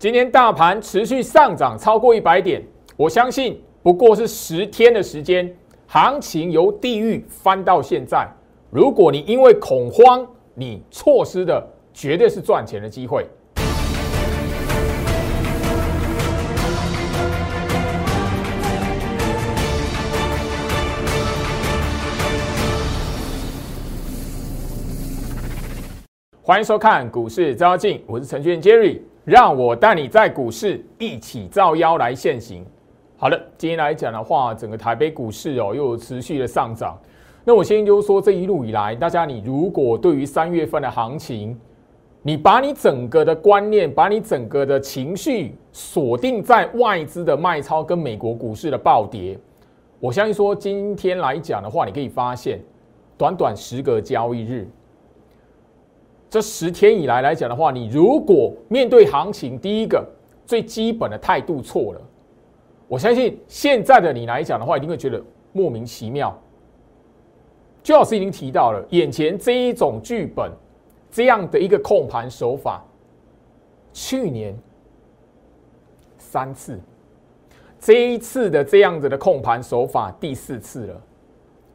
[0.00, 2.62] 今天大盘持续上涨超过一百点，
[2.96, 5.54] 我相信不过是十天的时间，
[5.86, 8.26] 行情由地狱翻到现在。
[8.70, 13.26] 如果你因为恐慌，你错失的绝对是赚钱的机会。
[26.42, 32.64] 欢迎收看股市招妖，我是程序员 Jerry，让我带你在股市一起造妖来现行。
[33.16, 36.98] 好了，今天来讲的话，整个台北股市哦又持续的上涨。
[37.44, 41.58] 那我先就是说，这一路以来，大家你如果对于三月份的行情，
[42.22, 49.38] 你把你整个的观念，把你整个的情绪锁定在外资的卖超跟美国股市的暴跌，
[49.98, 52.58] 我相信说今天来讲的话，你可以发现，
[53.18, 54.68] 短短十个交易日。
[56.30, 60.08] 这十天以来来讲的话，你如果面对行情，第一个
[60.46, 62.00] 最基本的态度错了，
[62.86, 65.20] 我相信现在的你来讲的话，一定会觉得
[65.52, 66.40] 莫名其妙。
[67.82, 70.52] 周老师已经提到了，眼前这一种剧本，
[71.10, 72.84] 这样的一个控盘手法，
[73.92, 74.56] 去年
[76.16, 76.78] 三次，
[77.80, 81.02] 这一次的这样子的控盘手法第四次了。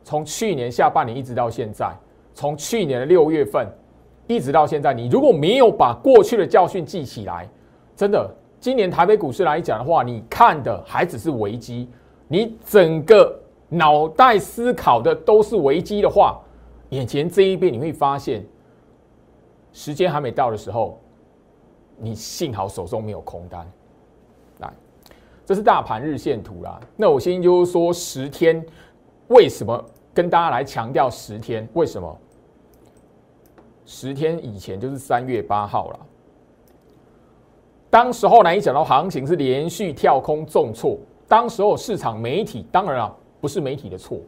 [0.02, 1.92] 从去年下半年一直到现在，
[2.34, 3.68] 从去年的六月份。
[4.28, 7.48] 一直到现在，你如果没有把过去的教训记起来，
[7.96, 11.90] 真的，今年台北股市来讲的话，你看的还只是危机，
[12.28, 16.40] 你整个脑袋思考的都是危机的话，
[16.90, 18.44] 眼前这一边你会发现，
[19.72, 21.00] 时间还没到的时候，
[21.98, 23.70] 你幸好手中没有空单。
[24.60, 24.74] 来，
[25.46, 26.80] 这是大盘日线图啦。
[26.96, 28.66] 那我先就说十天，
[29.28, 31.68] 为什么跟大家来强调十天？
[31.74, 32.18] 为什么？
[33.86, 36.00] 十天以前就是三月八号了，
[37.90, 40.98] 当时候呢一讲到行情是连续跳空重挫，
[41.28, 44.20] 当时候市场媒体当然啊不是媒体的错，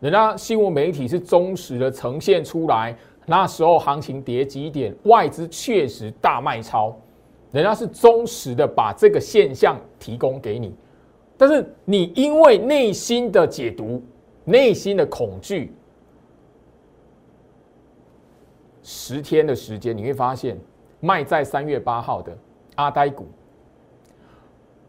[0.00, 2.94] 人家新闻媒体是忠实的呈现出来，
[3.24, 6.94] 那时候行情跌几点，外资确实大卖超，
[7.50, 10.74] 人家是忠实的把这个现象提供给你，
[11.38, 14.02] 但是你因为内心的解读，
[14.44, 15.72] 内心的恐惧。
[18.82, 20.58] 十天的时间，你会发现
[20.98, 22.36] 卖在三月八号的
[22.74, 23.26] 阿呆股，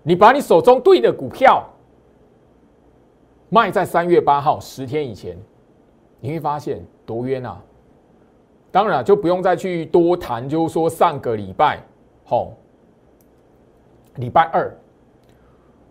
[0.02, 1.64] 你把你手中对的股票
[3.50, 5.38] 卖在三月八号十天以前，
[6.20, 7.62] 你会发现多冤啊！
[8.72, 11.80] 当然就不用再去多谈，就是说上个礼拜，
[12.26, 12.54] 吼，
[14.16, 14.76] 礼拜二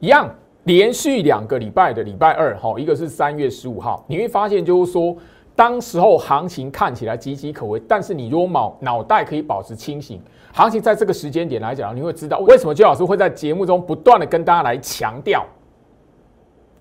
[0.00, 0.28] 一样，
[0.64, 5.16] 连续两个礼拜的礼拜二，吼，一个是三月十五号，你会发现就是说。
[5.54, 10.20] 当时候行情看起来岌岌可危，但是你如果脑脑袋可以保持清醒，
[10.52, 15.46] 行情在这个时间点来讲，你会知道为什么周老师会在节目中不断的跟大家来强调，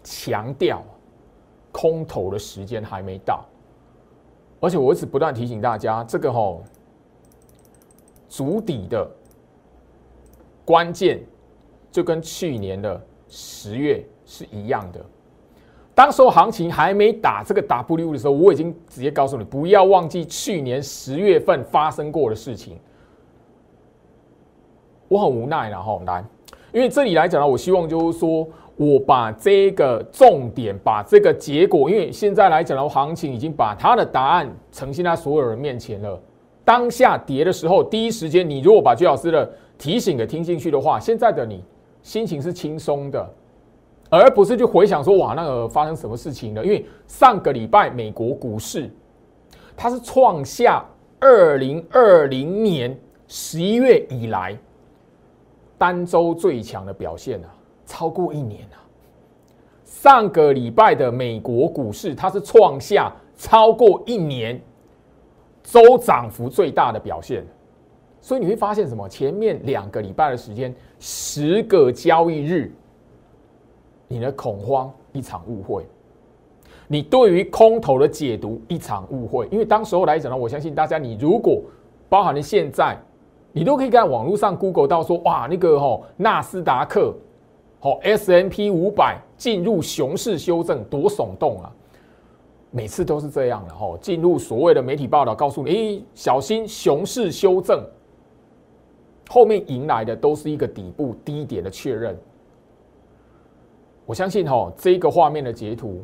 [0.04, 0.82] 强调
[1.72, 3.46] 空头的时间还没到，
[4.62, 6.64] 而且我一直不断提醒大家，这个吼
[8.30, 9.06] 足底的
[10.64, 11.22] 关键
[11.92, 15.06] 就跟去年的十月是一样的。
[15.94, 22.78] 当时候行情还没打这个 W 的时候，我已经直接告诉你，不要忘记去年十月份发生过的事情。
[25.08, 26.24] 我很无奈然后来，
[26.72, 28.48] 因为这里来讲呢，我希望就是说
[28.78, 36.18] 我把这个重点，把这个结果，因为现在来讲的行情已经把它的答案呈现在所有人面前了。
[36.64, 41.62] 当下跌的时候，第一时间你如果把居老师的提醒给听进去的话，现在的你
[42.02, 43.30] 心情是轻松的。
[44.12, 46.64] 而不是去回想说哇，那个发生什么事情了？
[46.66, 48.92] 因为上个礼拜美国股市
[49.76, 50.86] 它是创下
[51.20, 52.96] 二零二零年
[53.26, 54.58] 十一月以来
[55.78, 57.48] 单周最强的表现啊，
[57.86, 58.84] 超过一年啊。
[59.86, 64.62] 上个礼拜的美国股市它是创下超过一年
[65.64, 67.46] 周涨幅最大的表现，
[68.20, 69.08] 所以你会发现什么？
[69.08, 72.70] 前面两个礼拜的时间，十个交易日。
[74.12, 75.86] 你的恐慌一场误会，
[76.86, 79.48] 你对于空头的解读一场误会。
[79.50, 81.62] 因为当时候来讲呢，我相信大家，你如果
[82.10, 82.98] 包含了现在，
[83.54, 87.16] 你都可以在网络上 Google 到说，哇，那个吼纳斯达克，
[87.80, 91.72] 吼 S M P 五百进入熊市修正，多耸动啊！
[92.70, 97.82] 每次都是这样的吼，进入所谓的媒体报道，告诉你，哎，小心熊市修正，
[99.30, 102.20] 后面迎来的都是一个底部低点的确认。
[104.06, 106.04] 我相信哈，这个画面的截图，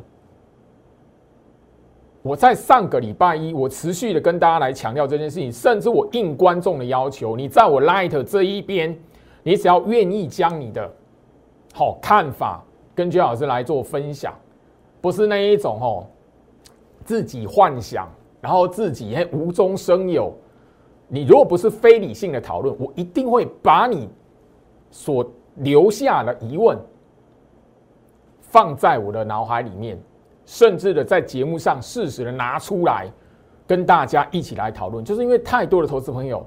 [2.22, 8.98] 我在上个礼拜一，我持续的跟大家来强调这件事情，甚至我应观众的要求，你在我 Light 这一边，
[9.42, 10.90] 你只要愿意将你的
[11.74, 12.64] 好看法
[12.94, 14.34] 跟居老师来做分享，
[15.00, 16.06] 不是那一种哦
[17.04, 18.08] 自己幻想，
[18.40, 20.32] 然后自己还无中生有。
[21.08, 24.08] 你如果不是非理性的讨论，我一定会把你
[24.90, 26.78] 所留下的疑问
[28.48, 29.98] 放在我的脑海里面，
[30.44, 33.06] 甚至的在节目上适时的拿出来
[33.66, 35.04] 跟大家一起来讨论。
[35.04, 36.44] 就是因为太多的投资朋友，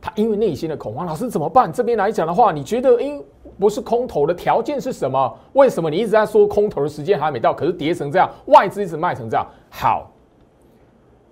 [0.00, 1.72] 他因为内心的恐慌，老师怎么办？
[1.72, 3.22] 这边来讲的话，你觉得，因
[3.58, 5.38] 不是空头的条件是什么？
[5.54, 9.46] 为什么你一直在说空头的时间还没到，可是跌成这样，外资一直卖成这样？
[9.70, 10.10] 好。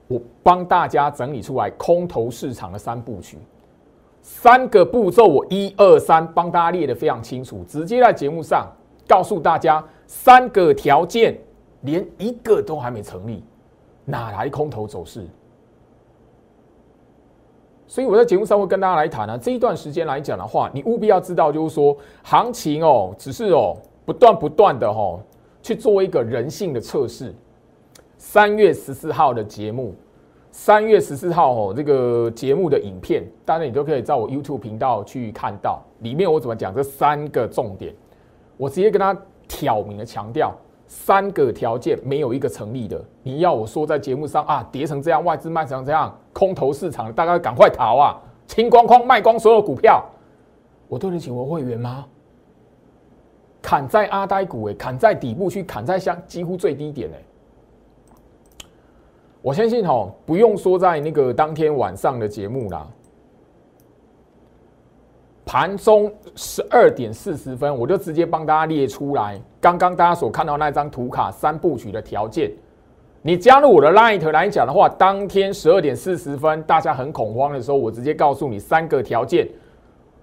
[0.09, 3.39] 我帮大家整理出来空头市场的三部曲，
[4.21, 8.71] 三个步骤，我一二三帮大家列的非常清楚，直接在节目上
[9.13, 11.39] 告诉大家三个条件，
[11.83, 13.45] 连一个都还没成立，
[14.07, 15.27] 哪来空头走势？
[17.87, 19.37] 所以我在节目上会跟大家来谈呢。
[19.37, 23.77] 这一段时间来讲的话，你务必要知道，就是说行情哦，只是哦
[24.07, 25.21] 不断不断的哦
[25.61, 27.35] 去做一个人性的测试。
[28.17, 29.95] 三月十四号的节目，
[30.51, 35.83] 三月十四号哦，这个节目的影片，当然你都可以在我 YouTube 频道去看到。
[35.99, 37.95] 里面我怎么讲这三个重点，
[38.63, 39.13] 我直接跟他
[39.49, 40.55] 挑明了强调，
[40.87, 43.05] 三个条件没有一个成立的。
[43.25, 50.05] 你要我说在节目上啊，跌成这样，外资卖成这样，空头市场，大家赶快逃啊，清光光卖光所有股票，
[50.87, 52.07] 我对得起我会员吗？
[53.61, 58.67] 砍在阿呆股哎，砍在底部去，砍在相几乎最低点哎。
[59.41, 62.87] 我相信哈，不用说在那个当天晚上的节目啦，
[65.45, 72.51] 盘中十二点四十分，我就直接帮大家列出来，刚刚大家所看到那张图卡三部曲的条件。
[73.23, 79.49] 你加入我的 Light 来讲的话，当天十二点四十分，大家很恐慌的时候，我直接告诉你三个条件：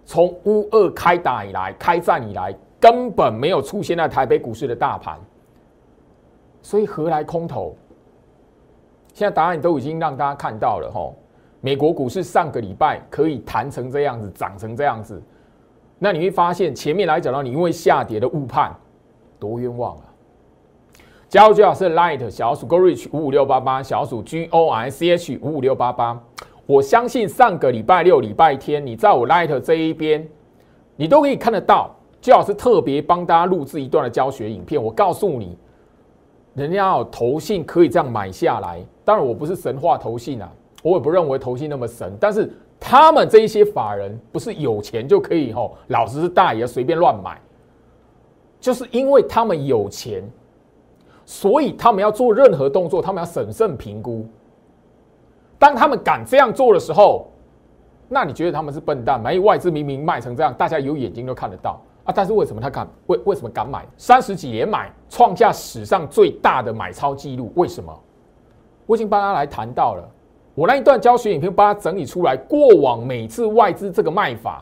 [0.06, 5.18] 从乌二开打以来，开战以来，根本没有出现在台北股市的大盘，
[6.62, 7.75] 所以何来空头？
[9.13, 11.16] 现在答案都已经让大家看到了吼，
[11.61, 15.21] 美国股市上个礼拜可以弹成这样子，涨成这样子，
[15.97, 18.73] 那你会发现前面来讲到你因为下跌的误判，
[19.38, 20.06] 多冤枉啊！
[21.27, 26.19] 加入最好是 Light 小鼠 Go Reach 五五六八八小鼠 G O I C H 五五六八八，
[26.65, 30.27] 我相信上个礼拜六、礼拜天你在我 Light 这一边，
[30.95, 35.57] 你都可以看得到，最好是特别帮大家录制一段的教学影片，我告诉你。
[36.56, 47.39] 人家有投信可以这样买下来，当然我不是神话投信啊，我也不认为投信那么神，但是他们这一些法人不是有钱就可以吼，老子是大爷随便乱买，
[48.59, 50.23] 就是因为他们有钱，
[51.25, 54.25] 所以他们要做任何动作，他们要审慎评估。
[55.57, 57.27] 当他们敢这样做的时候，
[58.07, 59.31] 那你觉得他们是笨蛋吗？
[59.33, 61.81] 因为外资明明卖成这样，大家有眼睛都看得到。
[62.05, 62.13] 啊！
[62.15, 62.87] 但是为什么他敢？
[63.07, 63.85] 为为什么敢买？
[63.97, 67.51] 三十几年买，创下史上最大的买超记录。
[67.55, 67.93] 为什么？
[68.85, 70.09] 我已经帮他来谈到了。
[70.59, 74.61] 我那一段教学影片帮他整理出来，过往每次外资这个卖法，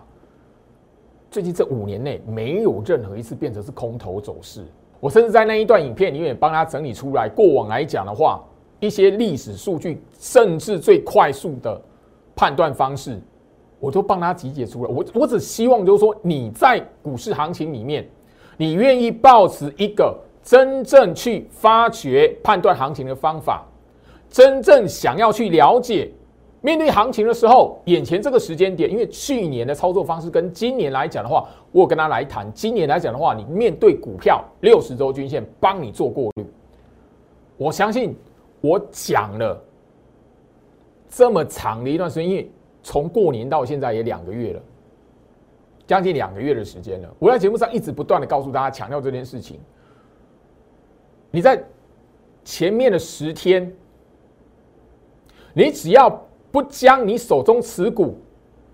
[1.32, 4.64] 最近这五年内没有任何一次变成是空头走势。
[5.00, 8.44] 我甚至在那一段影片里面帮他整理出来，过往来讲的话，
[8.80, 11.82] 一些历史数据，甚至最快速的
[12.36, 13.20] 判断方式。
[13.80, 14.92] 我都帮他集结出来。
[14.92, 18.08] 我我只希望就是说，你在股市行情里面，
[18.56, 23.66] 你愿意保持一个真正去发掘、判断行情的方法，
[24.30, 26.12] 真正想要去了解
[26.62, 32.52] 面对行情的时候，眼前这个时间点，因为去年的操作方式跟今年来讲的话，我有跟他来谈。
[32.54, 36.46] 今年来讲的话，你面对股票六十周均线帮你做过滤，
[37.58, 38.16] 我相信
[38.62, 39.62] 我讲了
[41.10, 42.52] 这么长的一段时间，因为。
[42.84, 44.62] 从过年到现在也两个月了，
[45.86, 47.16] 将近两个月的时间了。
[47.20, 49.60] 我在节目上一直不断的告诉大家，强调这件事情。
[51.30, 51.62] 你在
[52.46, 53.70] 前面的十天，
[55.58, 56.08] 你只要
[56.52, 58.16] 不将你手中持股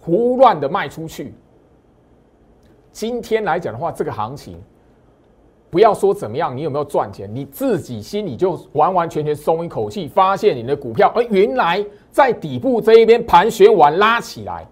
[0.02, 1.34] 胡乱的卖出去，
[2.92, 4.62] 今天来讲的话，这个行情。
[5.70, 7.34] 不要说怎么样，你有没有赚钱？
[7.34, 14.68] 你自己心里就完完全全松一口气，发现你的股票，而原来在底部这一边盘旋完拉起来。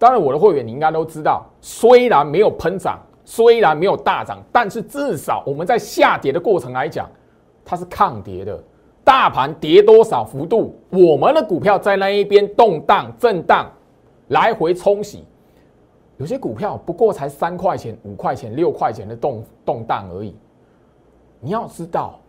[0.00, 7.08] 当然，我的会员你应该都知道，虽然没有喷涨，虽然没有大涨，但是至少我们在下跌的过程来讲，
[7.64, 8.60] 它是抗跌的。
[9.04, 13.70] 大盘跌多少幅度，我们的股票在那一边动荡震荡，
[14.28, 15.24] 来回冲洗。
[16.16, 20.36] 有些股票不过才三块钱、五块钱、六块钱的动动荡而已。
[21.40, 22.20] 你要知道，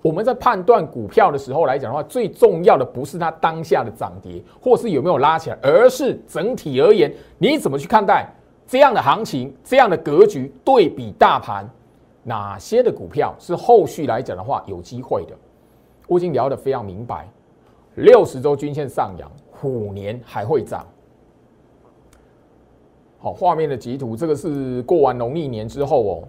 [0.00, 8.26] 我们在判断股票的时候来讲的话，最重要的不是它当下的涨跌，或是有没有拉起来，而是整体而言，你怎么去看待
[8.66, 11.68] 这样的行情、这样的格局，对比大盘，
[12.22, 15.36] 哪些的股票是后续来讲的话有机会的？
[16.10, 17.28] 我已经聊得非常明白，
[17.94, 20.84] 六十周均线上扬，虎年还会涨。
[23.16, 26.24] 好，画面的截图，这个是过完农历年之后哦，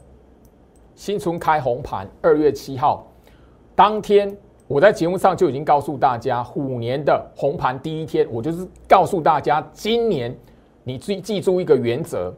[0.93, 3.07] 新春开红盘，二月七号。
[3.73, 10.37] 当天我在节目上就已经告诉大家，虎年的红盘第一天，我就是告诉大家，今年
[10.83, 12.31] 你记记住一个原则，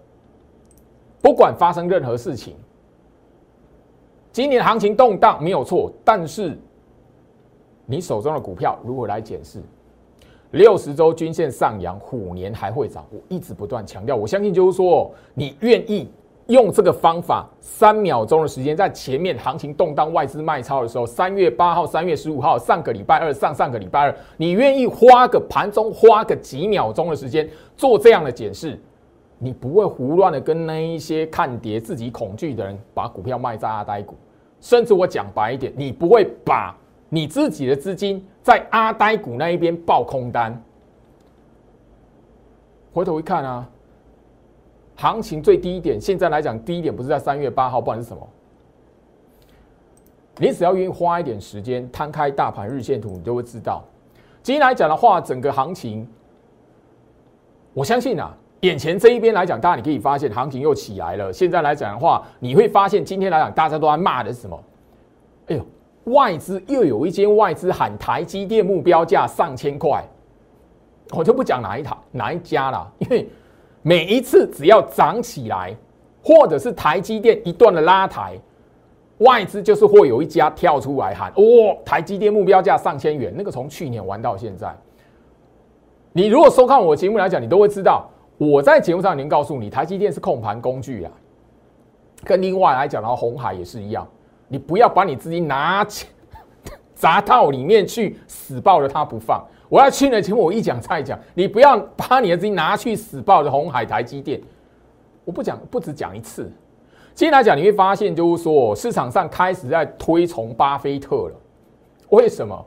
[1.22, 2.56] 不管发生任何事情，
[4.32, 6.58] 今年行情动荡没有错，但是
[7.86, 9.62] 你手中的股票如何来检视？
[10.52, 16.10] 六十周均线上扬，虎年还会涨，我一直不断强调，我相信就是说，你愿意。
[16.48, 28.78] 用这个方法，三秒钟的时间，在前面行情动荡、外资卖超的时候，三月八号、三月十五号，上个礼拜二、上上个礼拜二，你愿意花个盘中花个几秒钟的时间做这样的检视，
[29.40, 34.14] 你不会胡乱的跟那一些看跌、自己恐惧的人把股票卖在阿呆股，
[34.60, 36.78] 甚至我讲白一点，你不会把
[37.14, 40.60] 你自己的资金在阿呆股那一边爆空单。
[42.92, 43.70] 回头一看啊。
[44.96, 48.28] 行情最低点，现在来讲，低一点不是在三月八号，不管是什么，
[50.38, 53.84] 你只要愿意花一点时间，摊开大盘日线图，你就会知道。
[54.42, 56.08] 今天来讲的话，整个行情，
[57.74, 61.34] 我相信啊，眼前这一边来讲，大家你可以发现行情又起来了。
[61.34, 64.64] 现在来讲的话，你会发现今天来讲，大家都在骂的是什么？
[65.48, 65.66] 哎呦，
[66.06, 70.04] 外资又有一间外资喊台积电目标价上千块，
[71.12, 73.30] 我就不讲哪一台哪一家了，因为。
[73.86, 75.76] 每一次只要涨起来，
[76.24, 78.40] 或者是台积电一段的拉抬，
[79.18, 84.74] 外资就是会有一家跳出来喊：“哦，台积电目标价上千元。”那个从去年玩到现在，
[86.14, 91.12] 你如果收看我节目来讲，你都会知道，我在节目上已经告诉你，台积电是控盘工具啊。
[92.24, 94.08] 跟另外来讲的话，红海也是一样，
[94.54, 96.06] 你不要把你资金拿起
[96.94, 99.44] 砸到里面去，死抱着它不放。
[99.68, 104.40] 我要去呢，请我一讲再讲，你不要把你的资金拿去死抱着红海、台积电。
[105.26, 106.44] 我不讲，不止讲一次。
[107.16, 111.36] 今天来讲，你会发现，就是说市场上开始在推崇巴菲特了。
[112.10, 112.64] 为什么？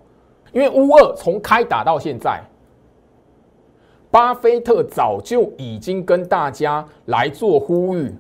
[0.52, 2.43] 因为乌二从开打到现在，
[4.11, 8.12] 巴菲特早就已经跟大家来做呼吁，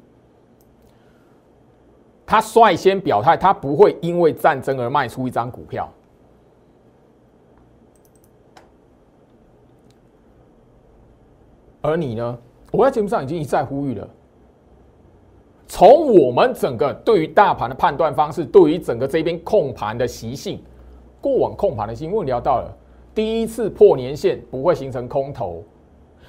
[2.26, 5.88] 他率先表态，他不会因为战争而卖出一张股票。
[11.80, 12.36] 而你呢？
[12.72, 14.06] 我在节目上已经一再呼吁了。
[15.68, 20.60] 从我们整个对于大盘的判断方式，对于整个这边控盘的习性，
[21.20, 22.76] 过往控盘的习性，我聊到了
[23.14, 25.62] 第一次破年线不会形成空头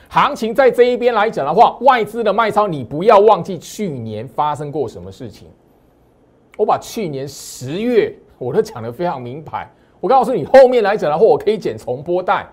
[0.09, 5.47] 行情，在这一边来讲的话，外资的卖超，你不要忘记去年发生过什么事情。
[6.57, 9.71] 我把去年十月我都讲的非常明白。
[10.01, 12.45] 我告诉你，后面来讲的话，我可以剪重播带，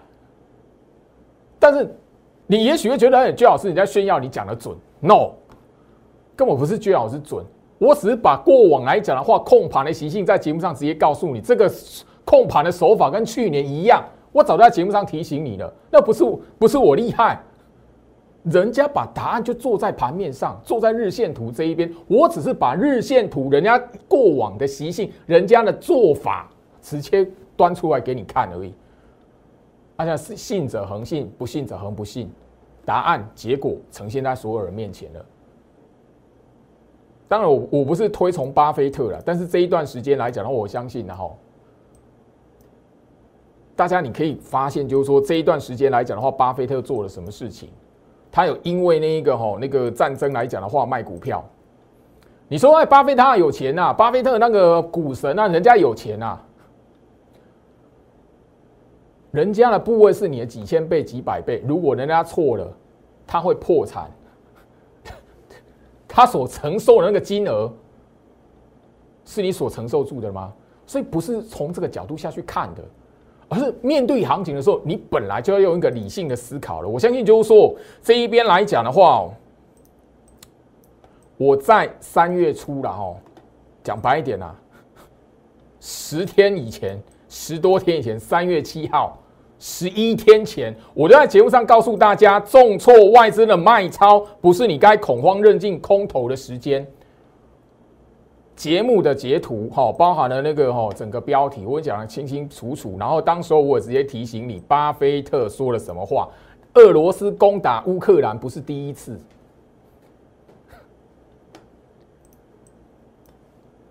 [1.59, 1.93] 但是。
[2.47, 5.31] 你也许会觉得，哎，居老师你在炫耀你讲的准？No，
[6.37, 7.43] 根本不是居老师准，
[7.79, 11.73] 我只是把过往来讲的话，控盘的习性在节目上直接告诉你，这个
[12.23, 15.73] 控盘的手法跟去年一样，我早在节目上提醒你了。
[15.91, 16.23] 那不是
[16.59, 17.43] 不是我厉害，
[18.45, 26.49] 人家把答案就坐在盘面上，坐在日线图这一边，我只是把日线图人家过往的习性、人家的做法
[26.83, 28.73] 直接端出来给你看而已。
[29.97, 32.31] 大家是信者恒信，不信者恒不信。
[32.85, 35.25] 答案结果呈现在所有人面前了。
[37.27, 41.35] 当然，我我不是推崇巴菲特了，但是这一段时间来讲的话，我相信然后
[43.75, 47.71] 大家你可以发现，就是说这一段时间来讲的话，巴菲特做了什么事情？
[48.35, 51.49] 他有因为那一个吼那个战争来讲的话卖股票。
[52.49, 53.93] 你说哎，巴菲特有钱呐？
[53.93, 56.37] 巴菲特那个股神啊，人家有钱呐。
[59.31, 62.69] 人家的部位是你的几千倍、几百倍，如果人家错了，
[63.25, 64.11] 他会破产。
[66.09, 67.73] 他所承受的那个金额，
[69.25, 70.53] 是你所承受住的吗？
[70.89, 72.83] 所以不是从这个角度下去看的，
[73.55, 76.89] 而是面对行情的时候，你本来就要用一个理性的思考了。
[76.89, 79.25] 我相信就是说，这一边来讲的话，
[81.37, 83.17] 我在三月初了哦，
[83.85, 84.53] 讲白一点啊，
[85.79, 89.17] 十天以前，十多天以前，三月七号。
[89.61, 96.87] 十一天前，我就在节目上告诉大家，重挫外资的卖超不是你该恐慌认进空头的时间。
[98.57, 102.97] 节目的截图，哈，包含了那个哈整个标题，我讲的清清楚楚。
[102.99, 106.29] 然后当时候我直接提醒你，巴菲特说了什么话？
[106.75, 109.19] 俄罗斯攻打乌克兰不是第一次，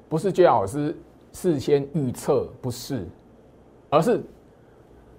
[0.10, 0.98] 不是最好是
[1.32, 3.06] 事先预测，不是，
[3.90, 4.22] 而是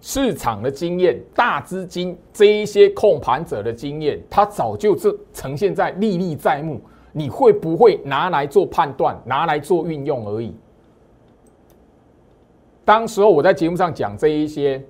[0.00, 6.80] 市场的经验、大资金这一些控盘者的经验，它早就这呈现在历历在目。
[7.16, 10.52] 你会不会拿来做判断，拿来做运用而已？
[12.84, 14.82] 当时候我在节目上讲这一些，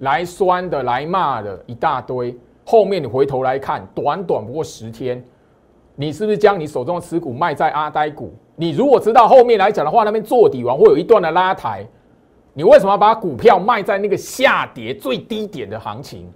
[0.00, 2.36] 来酸的、来骂的一大堆，
[2.66, 5.24] 后面你回头来看，短短不过十天，
[5.94, 8.34] 你是不是将你手中的持股卖在阿呆股？
[8.56, 11.86] 你如果知道后面来讲的话，那边做底完会有一段的拉抬，
[12.52, 16.28] 你为什么要把股票卖在那个下跌最低点的行情？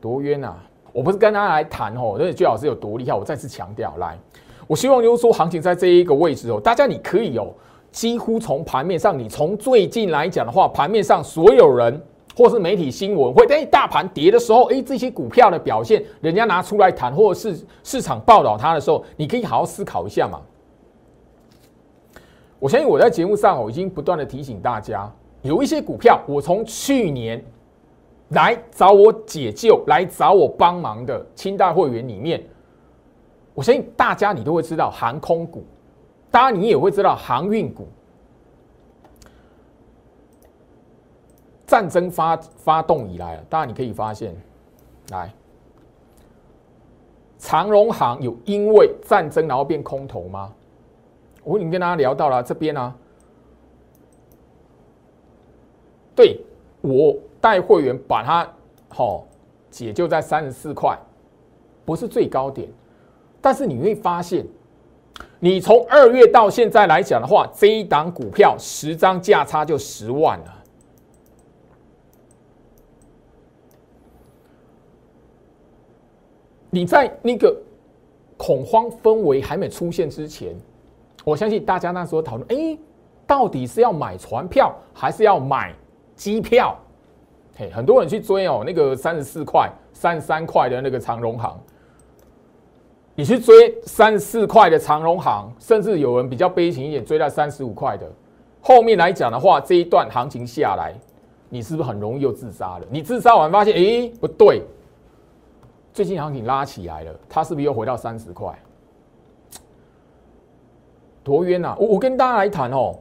[0.00, 0.65] 多冤啊！
[0.96, 3.12] 我不是跟大家来谈哦，那最好是有多厉害。
[3.12, 4.18] 我再次强调，来，
[4.66, 7.52] 我希望就是说，行情在这一个位置哦，大家你可以哦，
[7.92, 12.00] 几乎从盘面上，你从最近来讲的话，盘面上所有人
[12.34, 20.40] 或是媒体新闻，会在大盘跌的时候，哎，这些股票的表现，人家拿出来谈，或者是市场报道它的时候，你可以好好思考一下嘛。
[22.58, 25.12] 我相信我在节目上哦，已经不断的提醒大家，
[25.42, 27.44] 有一些股票，我从去年。
[28.30, 32.44] 来找我解救、来找我帮忙的清代会员里面，
[33.54, 35.64] 我相信大家你都会知道航空股，
[36.28, 37.86] 当然你也会知道航运股。
[41.66, 44.34] 战争发发动以来，当然你可以发现，
[45.10, 45.32] 来
[47.38, 50.52] 长荣航有因为战争然后变空头吗？
[51.44, 52.92] 我已经跟大家聊到了这边啊，
[56.16, 56.40] 对
[56.80, 57.16] 我。
[57.46, 58.44] 带会员把它
[58.88, 59.24] 好
[59.70, 60.98] 解救在三十四块，
[61.84, 62.68] 不是最高点，
[63.40, 64.44] 但是你会发现，
[65.38, 70.64] 你从二月到现在来讲的话，这一档股票十张价差就十万了。
[76.68, 77.56] 你在那个
[78.36, 80.52] 恐慌氛围还没出现之前，
[81.24, 82.76] 我相信大家那时候讨论，哎，
[83.24, 85.72] 到底是要买船票还是要买
[86.16, 86.76] 机票？
[87.72, 91.58] 很多人去追哦，那个三十四块、三十三块的那个长荣行，
[93.14, 98.06] 你去追三十四块的长荣行，甚至有人比较悲情一点，追到三十五块的。
[98.60, 100.92] 后面来讲的话，这一段行情下来，
[101.48, 102.86] 你是不是很容易又自杀了？
[102.90, 104.62] 你自杀完发现，哎，不对，
[105.94, 108.52] 最近行情拉起来了，它是不是又回到三十块？
[111.24, 111.74] 多冤呐！
[111.78, 112.96] 我我跟大家来谈哦，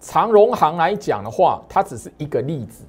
[0.00, 2.84] 长荣行来讲的话，它只是一个例子。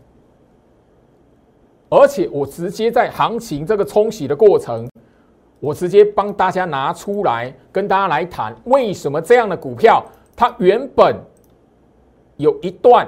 [1.90, 4.88] 而且我直接在行情这个冲洗的过程，
[5.60, 10.04] 我直接帮大家拿出来跟大家来谈，为什么这样的股票
[10.36, 11.16] 它原本
[12.38, 13.08] 有一段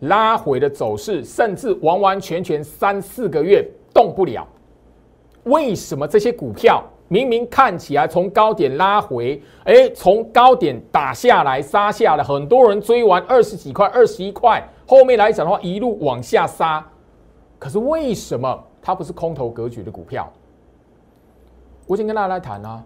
[0.00, 4.48] 拉回的走势，甚至完完全全三四个月动不了？
[5.44, 16.82] 为什么这些股票明明看起来从高点拉回，哎，从高点打下来杀下了，很多人追完二十几块、二十一块，后面来讲的话一路往下杀。
[17.64, 20.30] 可是为什么它不是空头格局的股票？
[21.86, 22.84] 我先跟大家来谈啊。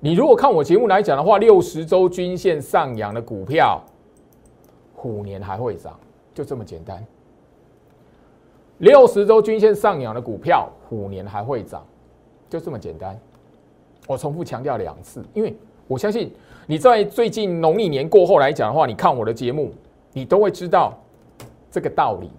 [0.00, 3.78] 你如果看我节目来讲的话，六十周均线上扬的股票，
[4.94, 6.00] 虎年还会涨，
[6.32, 7.04] 就这么简单。
[8.78, 11.84] 六十周均线上扬的股票，虎年还会涨，
[12.48, 13.20] 就这么简单。
[14.06, 15.54] 我重复强调两次，因为
[15.86, 16.32] 我相信
[16.66, 19.74] 你在最近农历年过后来讲的话，你看我的节目，
[20.14, 20.94] 你都会知道
[21.70, 22.30] 这个道理。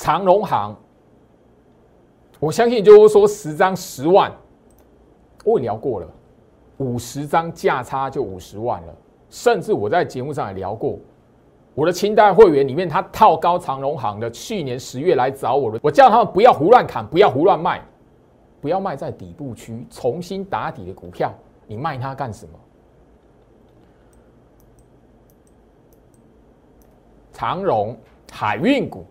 [0.00, 0.74] 长荣行，
[2.38, 4.32] 我相信就是说十张十万，
[5.44, 6.08] 我聊过了，
[6.78, 8.94] 五十张价差就五十万了。
[9.28, 10.98] 甚至我在节目上也聊过，
[11.74, 17.82] 我的清代会员里面，他套高长荣行的，去年十月来找我的，我叫他们不要胡乱砍，不要胡乱卖，
[18.62, 21.30] 不要卖在底部区重新打底的股票，
[21.66, 22.52] 你卖它干什么？
[27.34, 27.94] 长荣
[28.32, 29.04] 海运股。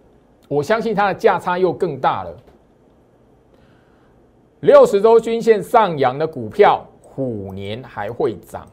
[0.50, 2.36] 我相信它的价差又更大了。
[4.62, 8.68] 六十周均线上扬的股票，虎年还会涨。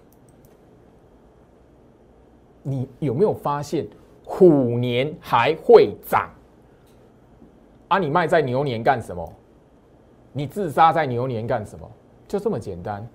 [2.62, 3.86] 你有没有发现，
[4.24, 6.28] 虎年还会涨？
[7.88, 9.32] 啊，你卖在牛年干什么？
[10.32, 11.88] 你自杀在牛年干什么？
[12.26, 13.06] 就这么简单。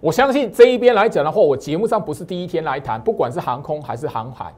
[0.00, 4.54] 我相信这一边来讲的话，我节目上不是第一天来谈，不管是航空还是航海，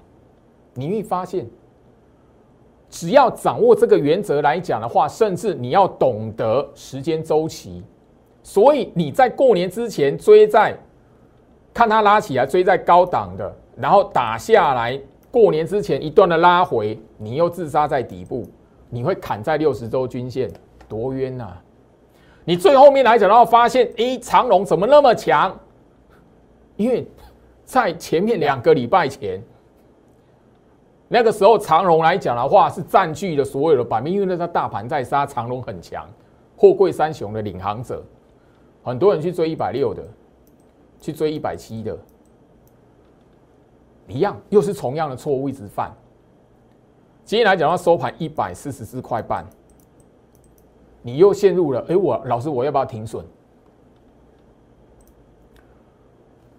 [0.74, 1.44] 你会发现。
[2.92, 7.83] 只要掌握这个原则来讲的话，甚至你要懂得时间周期，
[8.42, 10.76] 所以你在过年之前追在，
[11.72, 15.00] 看它拉起来追在高档的，然后打下来，
[15.31, 18.46] 过年之前一段的拉回，你又自杀在底部，
[18.90, 20.50] 你会砍在六十周均线，
[20.87, 21.46] 多冤呐！
[22.44, 25.59] 你最后面来讲，然后发现，诶，长龙怎么那么强？
[26.76, 27.07] 因为
[27.64, 29.42] 在前面两个礼拜前，
[31.12, 36.09] 那个时候长龙来讲的话，是占据了所有的版面，因为那时候大盘在杀，长龙很强，
[36.57, 38.03] 货柜三雄的领航者，
[38.83, 40.03] 很多人去追一百六的，
[41.03, 41.94] 去追一百七的，
[44.09, 45.92] 一样，又是同样的错误一直犯。
[47.27, 49.44] 今天来讲，它收盘一百四十四块半。
[51.03, 53.22] 你又陷入了，哎，我老师，我要不要停损？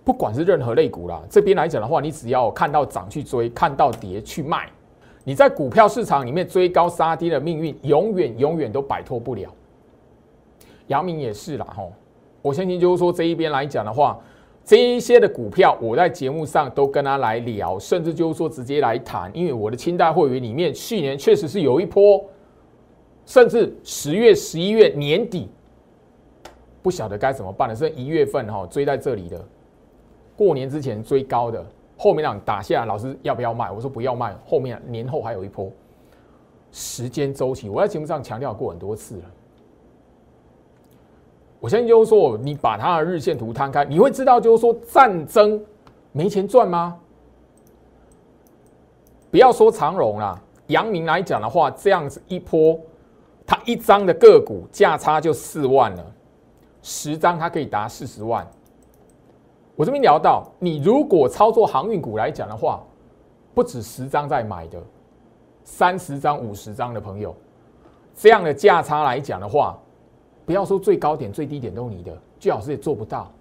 [0.04, 4.70] 不管是任何类股啦，这边来讲的话，你只要看到涨去追，看到跌去卖，
[5.24, 9.50] 你在股票市场里面追高杀低的命运，永远永远都摆脱不了。
[10.88, 11.92] 杨明也是啦，吼，
[12.42, 14.20] 我相信就是说这一边来讲的话，
[14.66, 22.24] 这一些的股票，我在节目上都跟他来聊，甚至就是说直接来谈，因为我的清代会员里面，去年确实是有一波。
[23.26, 25.50] 甚至十月、十一月年底，
[26.82, 27.74] 不晓得该怎么办了。
[27.74, 29.42] 是一月份哈追在这里的，
[30.36, 31.66] 过年之前追高的，
[31.98, 33.72] 后面让打下，老师要不要卖？
[33.72, 35.72] 我说不要卖，后面年后还有一波
[36.72, 37.70] 时间周期。
[37.70, 39.24] 我在节目上强调过很多次了。
[41.60, 45.64] 我相信就是说，你把它的日线图摊开，你会知道就是说战争
[46.12, 47.00] 没钱赚吗？
[49.32, 52.80] 不要说长荣啦，阳明来讲的话，这样子一波。
[53.46, 56.12] 它一张的个股价差就四万了，
[56.82, 58.48] 十张它可以达四十万。
[59.76, 62.82] 我这边聊到，你如果操作航运股来讲的话，
[63.54, 64.82] 不止十张在买的，
[65.64, 67.36] 三十张、五十张的朋友，
[68.16, 69.78] 这样的价差来讲的话，
[70.46, 73.32] 不要说最高点、最低点都是你的，最好是也做不到。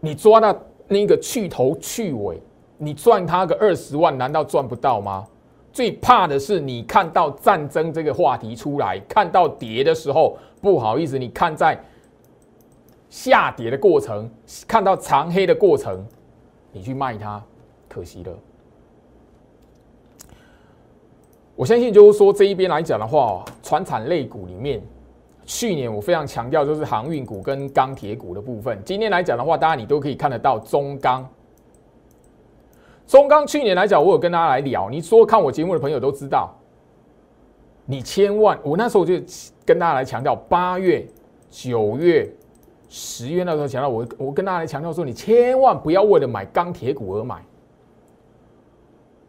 [0.00, 0.54] 你抓到
[0.86, 2.40] 那个去头去尾，
[2.76, 5.26] 你赚他个二十万，难道赚不到吗？
[5.72, 11.78] 最怕的是你看到战争这个话题出来，看到跌的时候，不好意思，你看在
[13.10, 14.30] 下跌的过程，
[14.66, 16.04] 看到长黑的过程，
[16.72, 17.42] 你去卖它，
[17.88, 18.32] 可惜了。
[21.56, 24.80] 我相信就是说这一边来讲的话，船产类股里面，
[25.44, 28.80] 去年我非常强调就是航运股跟钢铁股的部分。
[28.84, 31.28] 今天来讲的话，大家你都可以看得到中钢。
[33.08, 34.90] 中钢去年来讲，我有跟大家来聊。
[34.90, 36.54] 你说看我节目的朋友都知道，
[37.86, 39.14] 你千万，我那时候就
[39.64, 41.04] 跟大家来强调，八月、
[41.50, 42.30] 九月、
[42.88, 47.42] 十月那时候强调，我我跟大家来强调说，你千万不要为了买钢铁股而买，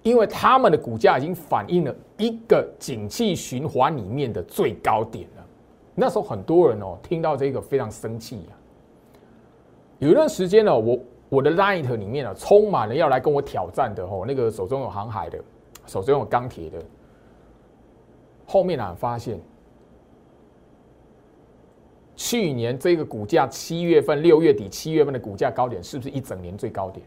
[0.04, 5.46] 因为他们的股价已经反映了一个景气循环里面的最高点了。
[5.96, 8.50] 那时候很多人哦，听到这个非常生气呀。
[10.00, 11.00] 有一段时间呢，我。
[11.32, 15.40] 我的 Light 里面啊，充满了要来跟我挑战的吼，那个手中有航海的，
[15.86, 16.84] 手中有钢铁的。
[18.48, 19.40] 后面啊，发现
[22.20, 27.02] 去年这个股价七月份、六月底、七月份的股价高点，是不是一整年最高点？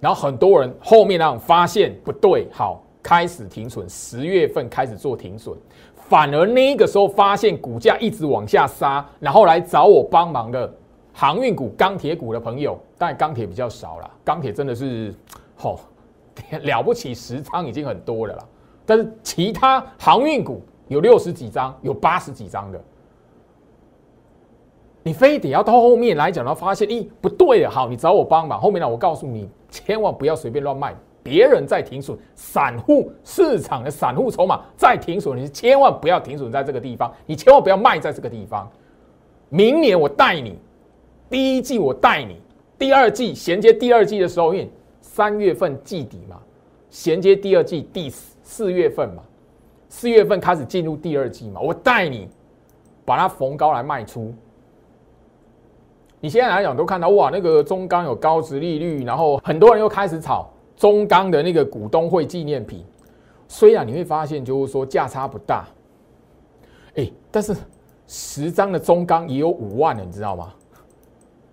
[0.00, 5.56] 然后很多人后面那种发现不对，好开始停损，十月份开始做停损，
[5.94, 10.74] 反而那个时候发现股价一直往下杀，然后来找我帮忙的。
[11.12, 14.10] 航运股、钢铁股的朋友，但钢铁比较少了。
[14.24, 15.14] 钢铁真的是，
[15.56, 15.78] 吼，
[16.62, 18.44] 了不起，十仓已经很多了啦。
[18.84, 22.80] 但是其他航运股有六十几张，有八十几张的，
[25.02, 28.60] 你非得要到后面来讲，然后发现，咦，不对了，好，你找我帮忙。
[28.60, 38.70] 后面呢，我告诉你，千万不要随便乱卖，别人在停损，散户市场的散户筹码在停损，你千万不要停损在这个地方，你千万不要卖在这个地方。
[39.48, 40.58] 明年我带你。
[41.28, 42.40] 第一季我带你，
[42.78, 44.70] 第二季衔接第二季的时候，因为
[45.00, 46.40] 三月份季底嘛，
[46.88, 49.24] 衔接第二季第四月份嘛，
[49.88, 52.28] 四月份开始进入第二季嘛，我带你
[53.04, 54.34] 把它逢高来卖出。
[56.18, 62.84] 你现在来讲都看到哇，那个中钢有高值利率，然后很多人又开始炒中钢的那个股东会纪念品，
[63.46, 65.66] 虽然你会发现就是说价差不大，
[66.96, 67.54] 哎，但是
[68.06, 70.52] 十张的中钢也有五万了，你知道吗？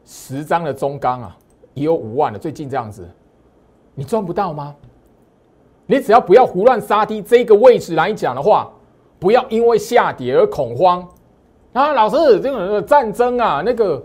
[0.06, 1.38] 十张的中钢啊，
[1.74, 3.08] 也有五万的，最近这样子，
[3.94, 4.76] 你赚不到吗？
[5.86, 8.72] 你只要不要胡乱杀低这个位置来讲的话，
[9.20, 11.08] 不要因为下跌而恐慌。
[11.74, 14.02] 啊，老师，这个战争啊，那个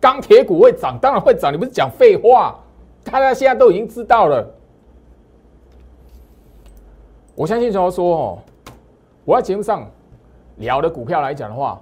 [0.00, 2.54] 钢铁股会涨，当然会涨，你不是讲废话？
[3.02, 4.46] 大家现在都已经知道了。
[7.34, 8.38] 我相信说说哦，
[9.24, 9.88] 我在节目上
[10.56, 11.80] 聊的股票来讲的话，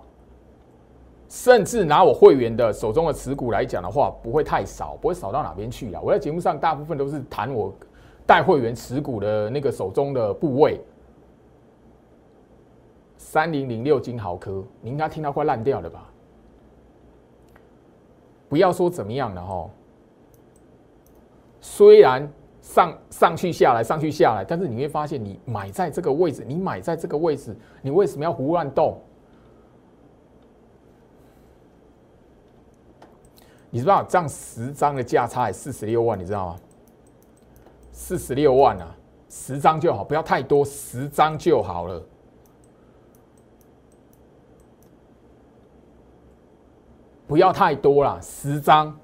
[1.29, 6.01] 甚至拿我会员的手中的持股来讲的话，不会太少，不会少到哪边去啊。
[6.03, 7.73] 我在节目上大部分都是谈我
[8.27, 10.81] 带会员持股的那个手中的部位。
[13.17, 16.11] 三零零六金豪科，你应该听到快烂掉了吧？
[18.49, 19.69] 不要说怎么样了哈，
[21.61, 29.01] 虽然上上去下来上去下来，但是你会发现，你买在这个位置，你买在这个位置，你为什么要胡乱动？
[33.71, 36.57] 你知道这样十张的价差四十六万，你知道吗？
[37.97, 38.93] 四十六万啊，
[39.29, 42.03] 十张就好，不要太多，十张就好了。
[47.29, 48.95] 不要太多了，十张。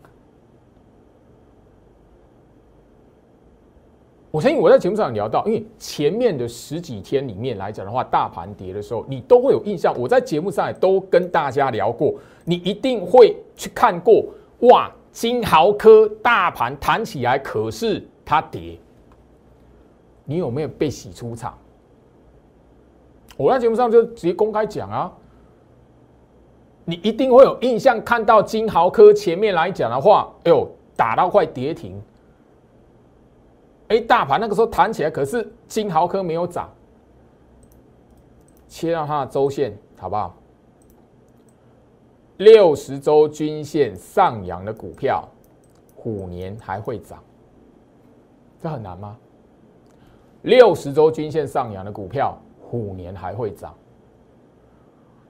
[4.33, 9.97] 我相信我在节目上聊到，因为前面的十几天里面来讲的话，大盘跌的时候，你都会有印象。
[9.97, 12.13] 我在节目上也都跟大家聊过，
[12.45, 14.25] 你一定会去看过。
[14.69, 18.79] 哇，金豪科大盘弹起来，可是它跌，
[20.25, 21.59] 你有没有被洗出场？
[23.37, 25.13] 我在节目上就直接公开讲啊。
[26.85, 30.65] 你一定会有印象，看到金豪科前面来讲的话，哎呦，
[30.97, 32.01] 打到快跌停。
[33.89, 36.71] 哎，大盘那个时候弹起来，可是金豪科没有涨。
[38.69, 40.37] 切到它的周线，好不好？
[42.37, 45.29] 六十周均线上扬的股票，
[45.97, 47.21] 虎年还会涨？
[48.63, 49.17] 这很难吗？
[50.43, 53.75] 六十周均线上扬的股票，虎年还会涨？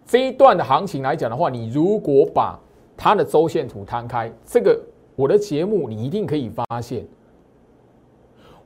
[0.05, 2.59] 这一段的行情来讲的话，你如果把
[2.97, 4.81] 它的周线图摊开，这个
[5.15, 7.07] 我的节目你一定可以发现。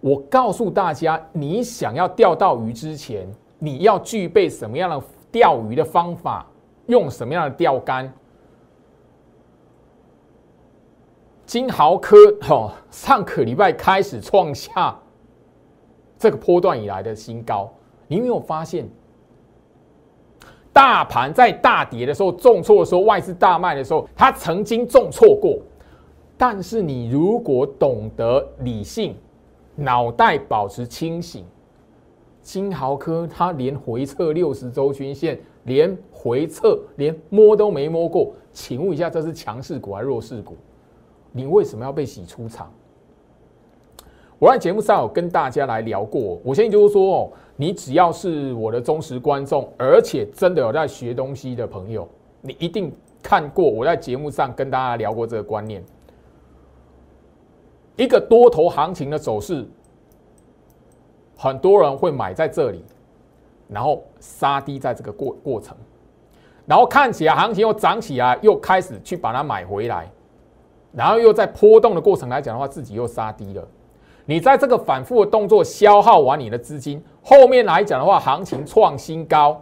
[0.00, 3.26] 我告诉大家，你想要钓到鱼之前，
[3.58, 6.46] 你要具备什么样的钓鱼的方法，
[6.86, 8.12] 用什么样的钓竿。
[11.46, 14.98] 金豪科哈，上个礼拜开始创下
[16.18, 17.70] 这个波段以来的新高，
[18.08, 18.88] 你有没有发现？
[20.72, 25.58] 大盘在大跌的时候重挫的时候，外资大卖的时候，它曾经重挫过。
[26.36, 29.14] 但是你如果懂得理性，
[29.76, 31.44] 脑袋保持清醒，
[32.40, 40.56] 金豪科它连回撤六十周均线，连回撤连摸都没摸过，请问一下，这是强势股还是弱势股？
[41.36, 42.72] 你为什么要被洗出场？
[44.38, 47.32] 我在节目上有跟大家来聊过，我现在就是说哦。
[47.56, 52.08] 你只要是我的忠实观众，而且真的有在学东西的朋友，
[52.40, 52.92] 你一定
[53.22, 55.80] 看过我在节目上跟大家聊过这个观念。
[57.94, 59.64] 一个多头行情的走势，
[61.36, 62.84] 很多人会买在这里，
[63.68, 65.76] 然后杀低在这个过过程，
[66.66, 70.10] 然后看起来行情又涨起来，又开始去把它买回来，
[70.94, 73.66] 然后又在波动的过程来讲的话，自己又杀低了。
[74.26, 79.60] 你在这个反复的动作消耗完你的资金，后面来讲的话，行情创新高，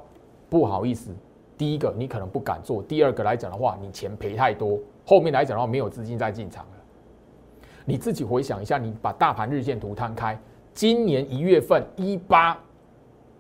[0.49, 1.11] 不好意思，
[1.57, 6.71] 第一个你可能不敢做，第二个来讲的话，你钱赔太多，后面来讲的话没有资金再进场了。
[7.85, 10.38] 你自己回想一下，你把大盘日线图摊开，
[10.73, 12.57] 今年一月份一八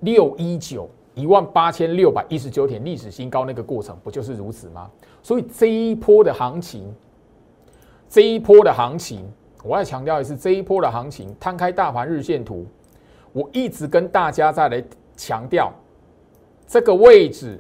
[0.00, 4.90] 六一九一万八千六百一十九点历史新高，那个过程不就是如此吗？
[5.22, 6.92] 所以这一波的行情，
[8.12, 9.26] 这一波的行情。
[9.64, 12.66] 我要强调的是，这一波的行情，摊开大盘日线图，
[13.32, 14.84] 我一直跟大家在来
[15.16, 15.72] 强调，
[16.66, 17.58] 这个位置，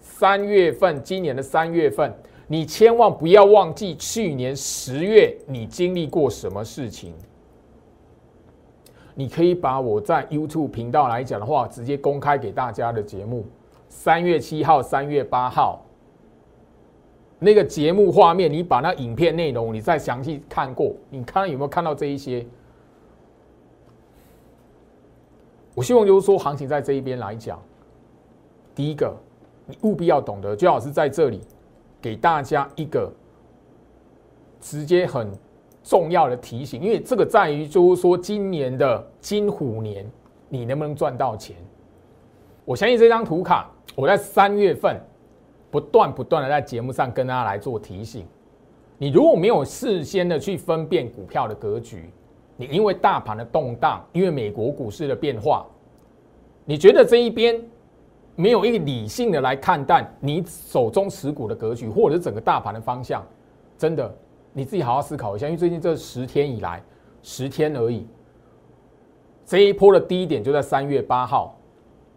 [0.00, 2.12] 三月份，今年的三月份，
[2.46, 7.14] 你千万不要忘记去年十月你经历过什么事情。
[9.14, 13.46] 你可以把我在 YouTube 频道来讲的话，直接公开给大家的节目，
[13.88, 15.82] 三月七号、三月八号。
[17.40, 22.44] 那个节目画面，你把那影片内容你再详细看过，你看有没有看到这一些？
[25.74, 27.62] 我希望就是说，行情在这一边来讲，
[28.74, 29.14] 第一个，
[29.66, 31.40] 你务必要懂得，最好是在这里
[32.02, 33.08] 给大家一个
[34.60, 35.30] 直接很
[35.84, 40.04] 重要的提醒，因为这个在于就是说，今年的金虎年，
[40.48, 41.54] 你能不能赚到钱？
[42.64, 45.00] 我相信这张图卡，我在三月份。
[45.70, 48.26] 不断不断的在节目上跟大家来做提醒，
[48.96, 52.10] 你如果没有事先的去分辨股票的格局，
[52.56, 55.66] 你因为大盘的动荡，因为美国股市的变化，
[56.64, 57.62] 你觉得这一边
[58.34, 63.22] 没有一个理性的来看待你手中持股的格局，或者是整个大盘的方向，
[63.76, 64.16] 真的
[64.52, 66.82] 你自己好好思考一下，因为最近这十天以来，
[67.22, 68.06] 十天而已，
[69.44, 71.58] 这一波的低点就在三月八号，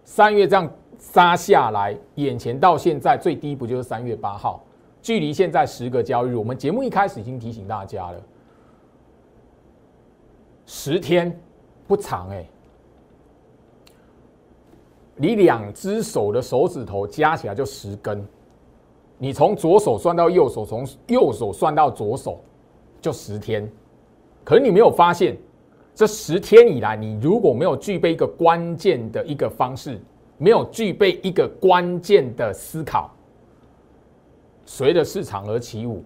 [0.05, 0.71] 三月这样。
[1.01, 4.63] 杀下来，眼前到现在最低不就是三月八号？
[5.01, 8.21] 距离现在十个交易日，我们节目一开始已经提醒大家了，
[10.67, 11.35] 十天
[11.87, 12.45] 不长哎，
[15.15, 18.23] 你两只手的手指头加起来就十根，
[19.17, 22.39] 你从左手算到右手，从右手算到左手，
[23.01, 23.67] 就十天。
[24.43, 25.35] 可是你没有发现，
[25.95, 29.99] 这十天以来，你如果没有具备一个关键的一个方式，
[30.41, 33.11] 没有具备一个关键的思考。
[34.65, 36.03] 随着市场而起舞，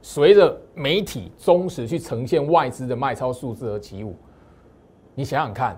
[0.00, 4.14] 随着媒体忠实去呈现外资的卖超数字而起舞。
[5.16, 5.76] 你想想看，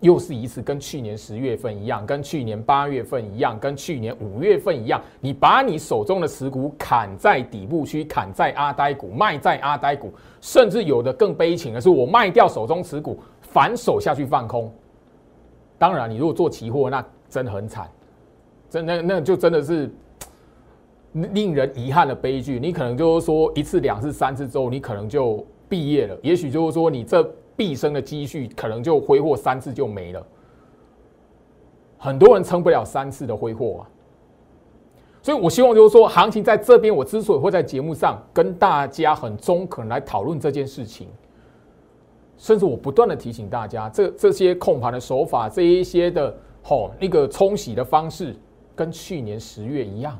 [0.00, 14.70] 又是一次跟去年十月份一样，跟去年八月份一样，跟去年五月份一样，你把你手中的持股砍在底部区，砍在阿呆股，卖在阿呆股，甚至有的更悲情的是，我卖掉手中持股，反手下去放空。
[15.78, 17.88] 当然，你如果做期货，那真的很惨，
[18.68, 19.90] 真那那就真的是。
[21.14, 26.16] 令人遗憾的悲剧，你可能就是说一次、两次、三次之后，你可能就毕业了。
[26.22, 27.24] 也许就是说，你这
[27.56, 30.24] 毕生的积蓄可能就挥霍三次就没了。
[31.96, 33.82] 很多人撑不了三次的挥霍啊。
[35.22, 41.08] 所以我希望就是说，行情在这边，我之所以会在节目上跟大家很中肯来讨论这件事情，
[42.38, 48.34] 甚至我不断的提醒大家，这这些控盘的手法，这一些的吼那个冲洗的方式，
[48.74, 50.18] 跟去年十月一样。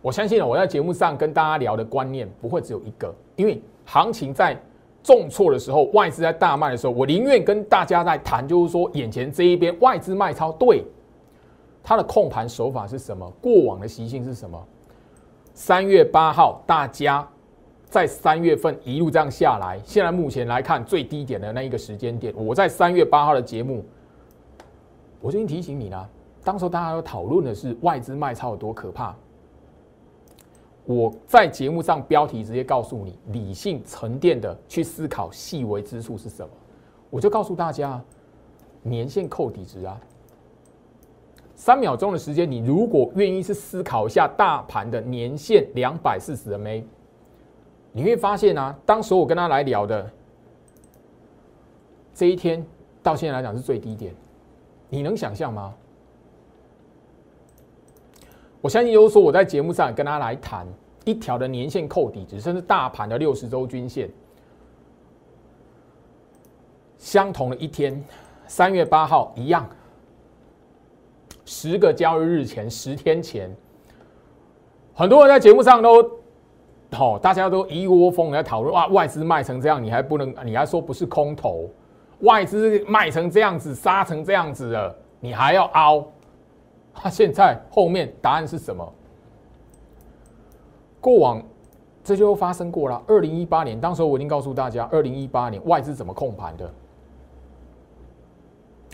[0.00, 4.56] 我相信我在节目上跟大家聊的观念不会只有一个，因为行情在
[5.02, 10.84] 重挫的时候，外资在大卖的时候，我宁愿跟大家在谈，就是说眼前这一边外资卖超，对
[11.82, 14.62] 它的控盘手法是什么，过往的习性是什么。
[15.52, 17.28] 三月八号，大家
[17.90, 23.82] 在三月份一路这样下来，现在目前来看最低点的那一个时间点，我在三月八号的节目，
[25.20, 26.08] 我就已经提醒你了，
[26.44, 29.16] 当时大家都讨论的是外资卖超有多可怕。
[30.84, 36.50] 我在节目上标题直接告诉你，理性沉淀的去思考细微之处是什么，
[37.08, 38.02] 我就告诉大家，
[38.82, 39.98] 年限扣底值啊，
[41.54, 46.82] 三秒钟的时间，你如果愿意去思考一下大盘的年限两百四十 MA，
[47.92, 50.10] 你会发现啊，当时我跟他来聊的
[52.14, 52.64] 这一天
[53.02, 54.14] 到现在来讲是最低点，
[54.88, 55.74] 你能想象吗？
[58.60, 60.66] 我相信就是说，我在节目上跟他来谈
[61.04, 64.10] 一条的年线扣底值，甚至大盘的六十周均线，
[66.98, 68.04] 相同的一天，
[68.48, 69.68] 三月八号一样，
[71.44, 73.48] 十个交易日前，十天前，
[74.92, 76.02] 很多人在节目上都，
[76.92, 81.68] 好，大家都一窝蜂在讨论哇，外资卖成这样，你还不能，你还说不是空头，
[82.20, 86.04] 外资卖成这样子，杀成这样子了，你还要凹？
[86.94, 88.92] 他现在后面答案是什么？
[91.00, 91.40] 过往
[92.02, 93.00] 这就发生过了。
[93.06, 96.68] 二零一八年，当时我已经告诉大家，二零一八年外资怎么控盘的。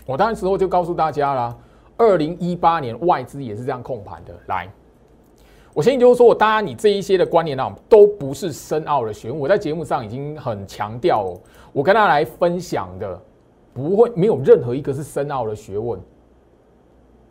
[0.05, 1.57] 我当时候就告诉大家了，
[1.97, 4.35] 二零一八年外资也是这样控盘的。
[4.47, 4.69] 来，
[5.75, 9.37] 我先就是说，我大家你这一些的观念啊，都不是深奥的学问。
[9.37, 11.35] 我在节目上已经很强调哦，
[11.73, 13.21] 我跟大家来分享的，
[13.73, 15.99] 不会没有任何一个是深奥的学问。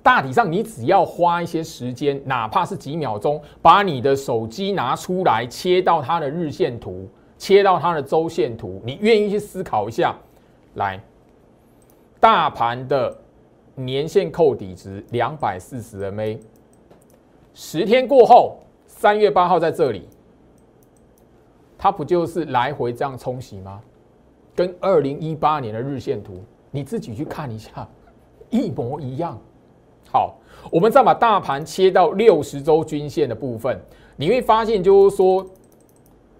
[0.02, 10.14] 大体上，你只要花一些时间，哪怕是几秒钟，把你的手机拿出来，切到它的日线图，切到它的周线图，你愿意去思考一下，
[10.74, 11.02] 来，
[12.20, 13.16] 大盘的
[13.74, 16.38] 年线扣底值两百四十 MA，
[17.55, 20.09] 十天过后，三月八号在这里，
[21.79, 23.81] 它不就是来回这样冲洗吗？
[24.57, 27.88] 跟二零一八年的日线图，你自己去看一下，
[28.51, 29.38] 一模一样。
[30.11, 30.37] 好，
[30.71, 33.81] 我们再把大盘切到六十周均线的部分，
[34.17, 35.47] 你会发现，就是说，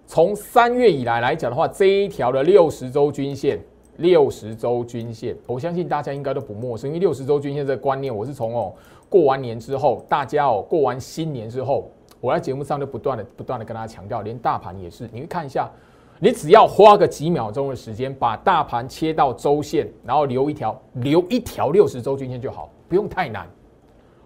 [0.05, 3.59] 从三月以来来讲的话，这一条的六十周均线，
[3.97, 8.73] 六十周均线，我相信大家应该都不陌生，因为六十周均线这个观念，我是从哦
[9.09, 11.89] 过完年之后，大家哦过完新年之后，
[12.19, 15.71] 我在节目上就不断的不断的跟大家强调，连大盘也是，你会看一下，
[16.19, 23.47] 你只要花个几秒钟的时间，把大盘切到周线，然后留一条留一条六十周均线就好，不用太难。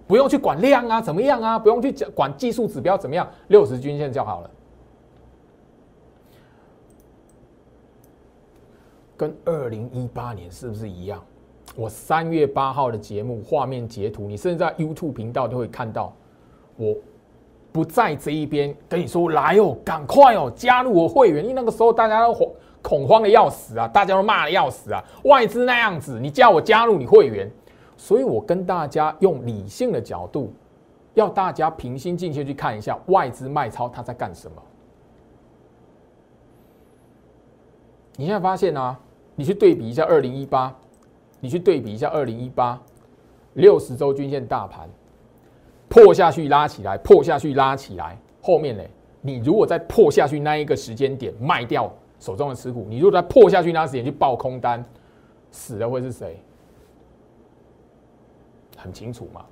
[0.08, 1.60] 不用去管量啊，怎么样啊？
[1.60, 4.49] 不用去管技术指标怎么样，六十均线就好了。
[9.16, 11.24] 跟二零一八年是不是一样？
[11.80, 16.14] 我三月八号的节目画面截图，你甚至在 YouTube 频道都会看到。
[16.76, 16.94] 我
[17.72, 21.42] 不在这一边跟你说，来哦，赶快哦，加入我会员。
[21.42, 27.50] 因为那个时候大家都恐恐慌的要死啊，大家都骂的要死啊，外资那样子，你叫我加入你会员。
[27.96, 30.52] 所以我跟大家用理性的角度，
[31.14, 34.62] 要大家平心静气去看一下外资卖超它在干什么。
[38.18, 39.00] 你现在发现啊，
[39.36, 40.76] 你去对比一下二零一八，
[41.40, 42.82] 你去对比一下二零一八
[43.54, 44.90] 六十周均线大盘
[45.88, 48.84] 破下去拉起来，破下去拉起来，后面呢？
[49.22, 54.84] 你如果在破下去那一个时间点卖掉手中的持股，你如果在破下去那时间去爆空单，
[55.52, 56.40] 死的会是谁？
[58.78, 59.46] 很清楚嘛？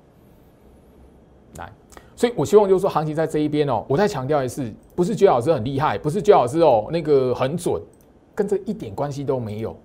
[1.57, 1.69] 来，
[2.15, 7.81] 所以我希望就是说，行情在这一边哦，我再强调一次，不是居老师很厉害，不是居老师哦那个很准，
[8.33, 9.75] 跟这一点关系都没有。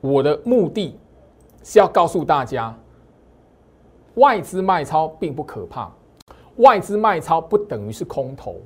[0.00, 0.98] 我的目的
[1.62, 2.74] 是要告诉大家，
[4.14, 5.90] 外资卖超并不可怕，
[6.56, 8.56] 外资卖超不等于是空头。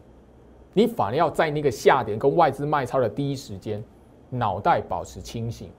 [0.73, 3.83] 你反而要在那个下跌跟外资卖超的第一时间，
[4.31, 5.71] 脑袋保持清醒。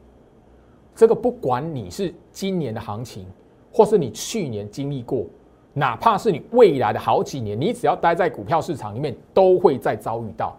[0.93, 3.25] 这个不管你是今年的行情，
[3.71, 5.25] 或是你去年经历过，
[5.73, 10.57] 哪怕是你未来的好几年，你只要待在股票市场里面，都会再遭遇到。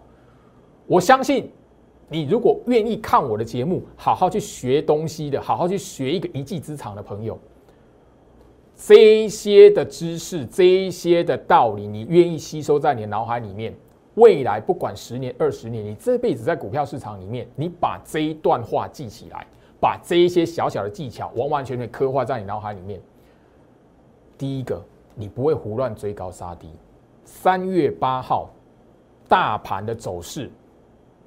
[0.87, 1.51] 我相信，
[2.09, 7.39] 你如果愿意看我的节目，好好去学东西的，好好去学一个一技之长的朋友，
[8.77, 13.75] 这些的知识，这一些的道理，你愿意吸收在你的脑海里面。
[14.15, 19.47] 未来不管十年、二十年，你这辈子在股票市场里面，你把这一段话记起来，
[19.79, 22.99] 把这一些小小的技巧完完全全刻画在你脑海里面。
[24.39, 24.83] 第一个，
[25.15, 26.71] 你不会胡乱追高杀低。
[27.27, 28.49] 三月八号
[29.29, 30.51] 大盘的走势，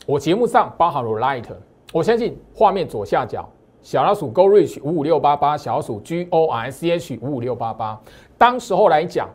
[0.09, 1.45] 我节目上包含了 Light，
[1.93, 3.47] 我相信画面左下角
[3.83, 8.01] 小老鼠 Go Reach 五五六八八，小老鼠 G O R C H 五五六八八，
[8.35, 9.29] 当时候来讲。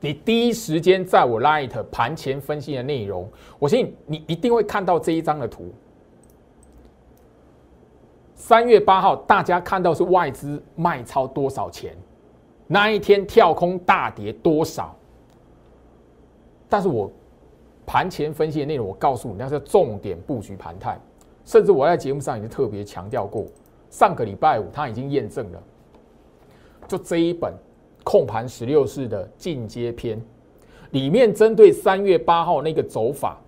[0.00, 5.72] 你第一时间在我 Light 盘前分析的内容，我相信你一定会看到这一张的图。
[8.34, 11.96] 三月八号，大家看到是外资卖超多少钱？
[12.66, 14.92] 那一天跳空大跌多少？
[16.68, 17.08] 但是我
[17.92, 20.98] 盘前分析的内容，我告诉你，那是重点布局盘态，
[21.44, 23.44] 甚至我在节目上已经特别强调过，
[23.90, 25.62] 上个礼拜五他已经验证了，
[26.88, 27.52] 就这一本。
[28.02, 30.18] 控盘十六式的进阶篇，
[30.92, 33.38] 里面针对三月八号那个走法，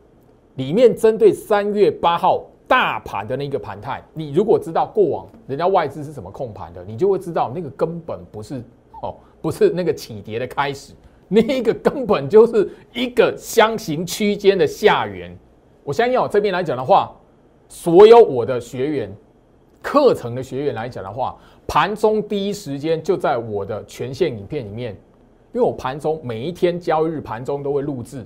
[0.56, 8.62] 里面针对三月八号大盘的那个盘态，你如果知道过往人家外资是怎么控盘的，你就会知道那个根本不是
[9.02, 10.92] 哦，不是那个起跌的开始，
[11.28, 15.36] 那一个根本就是一个箱型区间的下缘。
[15.82, 17.14] 我相信我这边来讲的话，
[17.68, 19.14] 所有我的学员
[19.82, 21.36] 课程的学员来讲的话。
[21.66, 24.92] 盘中第一时间就在我的全线影片里面，
[25.54, 28.22] 因为我盘中每一天交易日盘中都会录制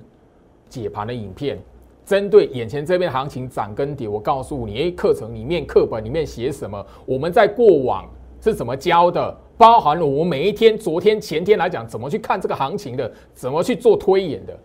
[0.67, 1.57] 解盘的影片，
[2.05, 8.09] 针对眼前这边行情涨跟跌，我告诉你，诶，课程里面课本里面写什么，我们在过往
[8.41, 14.57] 是怎么教的，包含了我每一天、昨天、前天来讲怎么去看这个行情的，怎么去做推演的，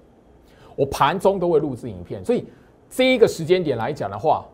[0.77, 2.47] 我盘中都会录制影片，所以
[2.89, 4.47] 这一个时间点来讲的话，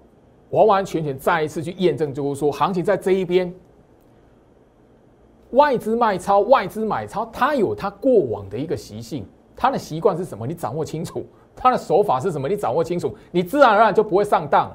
[0.50, 3.52] 完完全全再一次去验证，就是说行情在这一边。
[5.50, 10.46] 外资卖超，外资买超，它有它过往的一个习性，它的习惯是什么？
[10.46, 12.48] 你掌握清楚，它的手法是什么？
[12.48, 14.70] 你掌握清楚，你自然而然就不会上当。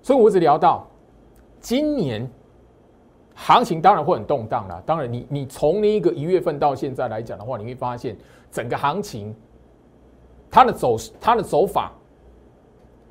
[0.00, 0.86] 所以我只聊到
[1.66, 2.30] 今年
[3.34, 4.80] 行情当然会很动荡了。
[4.86, 8.16] 当然，你你从那一个一月份到现在来讲的话，你会发现
[8.52, 9.34] 整个行情
[10.48, 11.90] 它的走它的走法，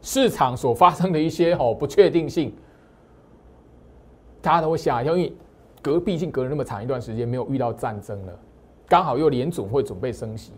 [0.02, 2.56] 市场所发生的一些哦不确定性。
[4.42, 5.34] 大家都会吓一跳，因为
[5.82, 8.40] 隔毕竟隔了那么长一段时间没有遇到战争了，
[8.88, 10.54] 刚好又联总会准备升息。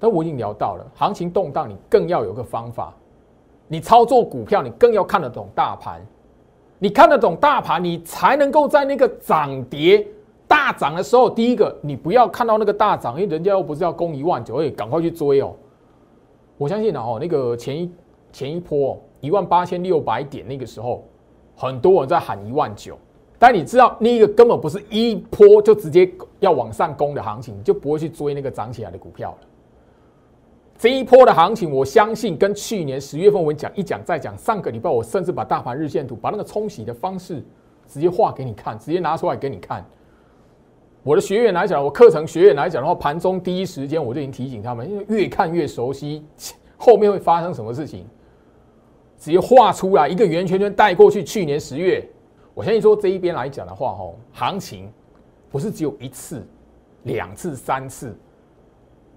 [0.00, 2.94] 但我已经聊到了，行情动荡，你更要有个方法。
[3.68, 6.00] 你操作股票，你更要看得懂大盘。
[6.82, 10.04] 你看得懂大盘，你才能够在那个涨跌
[10.48, 15.54] 大涨的时候，第一个你不要看到那个大涨，因为人家又不是要攻一万九，哎，赶快去追哦。
[16.58, 17.88] 我相信哦，那个前一
[18.32, 21.04] 前一波一万八千六百点那个时候。
[21.54, 22.98] 很多人在喊一万九，
[23.38, 26.10] 但你知道那个根本不是一波就直接
[26.40, 29.46] 要往上攻的行情，你就不会去追那个涨起来的股票了。
[30.82, 37.40] 这一波的行情，我相信跟去年十月份我讲一讲再讲，上个礼拜我甚至把大盘日线图把那个冲洗的方式
[37.86, 39.86] 直接画给你看，直接拿出来给你看。
[41.04, 46.26] 我的学员来讲，我课程学员来讲的话，盘中第一时间我就已经提醒他们，因为越看越熟悉
[46.76, 48.04] 后面会发生什么事情。
[49.16, 51.22] 直接画出来一个圆圈圈带过去。
[51.22, 52.04] 去年十月，
[52.54, 54.92] 我相信说这一边来讲的话，哦，行情
[55.48, 56.44] 不是只有一次、
[57.04, 58.16] 两次、三次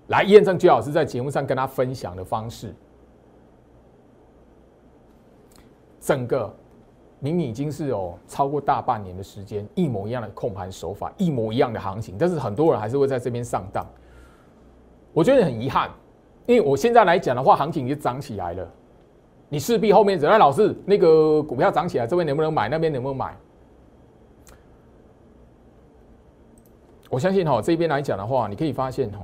[0.07, 0.57] 来验证。
[0.57, 2.73] 居老师在节目上跟他分享的方式，
[5.99, 6.53] 整个
[7.19, 13.85] 明明已经是哦超过大半年的时间，一模一样的控盘手法，一模一样的行情，但是很多人还是会在这边上当。
[15.13, 15.89] 我觉得很遗憾，
[16.45, 18.69] 因为我现在来讲的话，行情已经涨起来了，
[19.49, 20.37] 你势必后面怎样？
[20.37, 22.67] 老师，那个股票涨起来，这边能不能买？
[22.67, 23.35] 那边能不能买？
[27.09, 29.19] 我相信哈，这边来讲的话，你可以发现哈，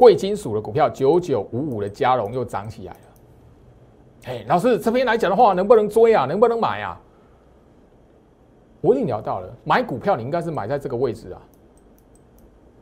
[0.00, 3.00] 贵金属的股票九九五五的加龙又涨起来了。
[4.24, 6.24] 哎，老师这边来讲的话，能不能追啊？
[6.24, 6.98] 能不能买啊？
[8.80, 11.42] 我已经聊到了，买股票你应该是买在这个位置啊，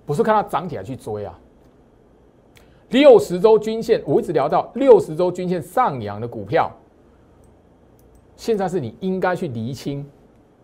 [0.07, 1.37] 不是看它涨起来去追啊。
[2.91, 6.71] 六十周均线，我一直聊到六十周均线上扬的股票，
[8.37, 10.09] 现在是你应该去厘清。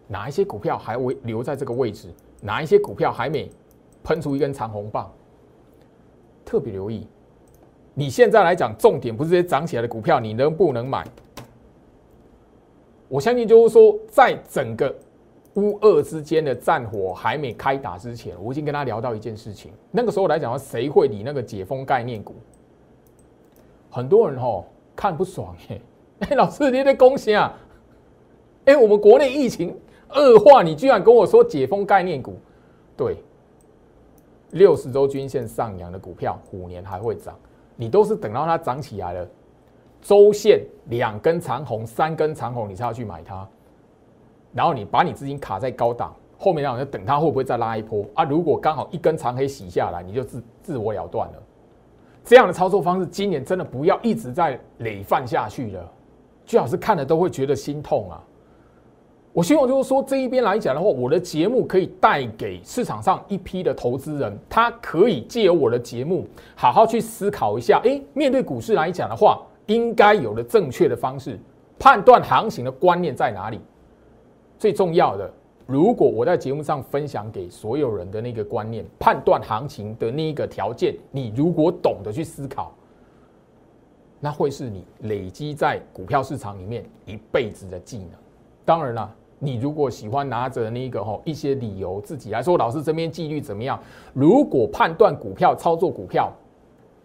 [0.07, 2.15] 哪一些股票还会留在这个位置？
[2.41, 3.51] 哪一些股票还没
[4.05, 5.13] 喷出一根长红棒？
[6.45, 7.07] 特别留意。
[7.95, 11.05] 你现在来讲，重点不是这些涨起来的股票，你能不能买？
[13.09, 14.95] 我相信就是说，在整个
[15.55, 19.71] 乌俄之间的战火还没开打之前，我已经跟他聊到一件事情。
[19.91, 22.35] 那个时候来讲，谁会理那个解封概念股？
[23.91, 24.65] 很多人哦
[24.97, 25.81] 看不爽哎，
[26.31, 27.57] 哎，老师，你的恭喜啊！
[28.65, 29.77] 哎，我们国内疫情。
[30.17, 32.37] 恶化，你居然跟我说解封概念股，
[32.97, 33.17] 对，
[34.55, 37.37] 六十周均线上扬的股票，虎年还会涨，
[37.75, 39.29] 你都是等到它涨起来了，
[40.01, 43.47] 周线两根长红、三根长红，你才要去买它，
[44.53, 48.23] 然后你把你资金卡在高档，后面让人等它会不会再拉一波啊？
[48.23, 51.43] 如果刚好一根长黑洗下来，你就自自我了断了。
[52.25, 55.93] 这样的操作方式，今年真的不要一直在累犯下去了，
[56.47, 58.23] 最好是看了都会觉得心痛啊。
[59.35, 66.25] 我希望就是说这一边来讲的话，我的节目可以带给市场上一批的投资人，他可以借由我的节目
[66.55, 71.37] 好好去思考一下，诶，面对股市来讲的话，应该有的正确的方式
[71.81, 73.61] 判断行情的观念在哪里？
[74.57, 75.29] 最重要的，
[75.67, 82.73] 如果我在节目上分享给所有人的那个观念，判断行情的那一个条件，你如果懂得去思考，
[84.21, 88.11] 那会是你累积在股票市场里面一辈子的技能。
[88.65, 89.13] 当然了。
[89.39, 93.79] 你如果喜欢拿着那个吼一些理由自己来说，老师这边纪律怎么样？
[94.13, 96.33] 如果判断股票、操作股票，